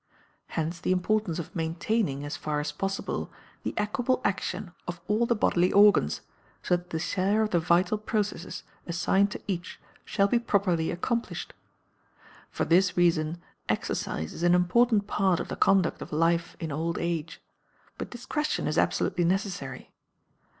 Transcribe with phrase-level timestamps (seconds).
[0.47, 5.35] Hence the importance of maintaining, as far as possible, the equable action of all the
[5.35, 6.21] bodily organs,
[6.63, 11.53] so that the share of the vital processes assigned to each shall be properly accomplished.
[12.49, 16.97] For this reason exercise is an important part of the conduct of life in old
[16.97, 17.39] age;
[17.99, 19.91] but discretion is absolutely necessary.